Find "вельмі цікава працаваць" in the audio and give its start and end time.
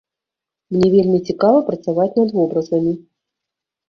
0.95-2.07